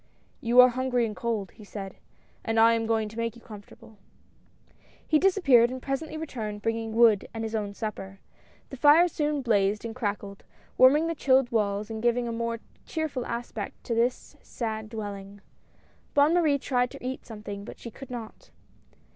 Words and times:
"You 0.39 0.59
are 0.61 0.69
hungry 0.69 1.05
and 1.05 1.15
cold," 1.15 1.51
he 1.51 1.63
said, 1.63 1.97
"and 2.43 2.59
I 2.59 2.73
am 2.73 2.87
going 2.87 3.07
to 3.09 3.17
make 3.17 3.35
you 3.35 3.41
comfortable." 3.43 3.99
192 4.71 4.71
THE 4.71 4.73
RETURN. 4.79 5.07
He 5.09 5.19
disappeared, 5.19 5.69
and 5.69 5.79
presently 5.79 6.17
returned 6.17 6.63
bringing 6.63 6.93
wood 6.95 7.27
and 7.35 7.43
his 7.43 7.53
own 7.53 7.75
supper. 7.75 8.19
The 8.71 8.77
fire 8.77 9.07
soon 9.07 9.43
blazed 9.43 9.85
and 9.85 9.93
crackled, 9.95 10.43
warming 10.75 11.05
the 11.05 11.13
chilled 11.13 11.51
walls 11.51 11.91
and 11.91 12.01
giving 12.01 12.27
a 12.27 12.31
more 12.31 12.61
cheerful 12.87 13.27
aspect 13.27 13.83
to 13.83 13.93
this 13.93 14.35
sad 14.41 14.89
dwelling. 14.89 15.39
Bonne 16.15 16.33
Marie 16.33 16.57
tried 16.57 16.89
to 16.89 17.05
eat 17.05 17.27
something, 17.27 17.63
but 17.63 17.77
she 17.77 17.91
could 17.91 18.09
not. 18.09 18.49